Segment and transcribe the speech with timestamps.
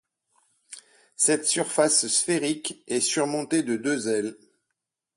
[1.15, 4.35] Cette surface sphérique est surmontée de deux ailes.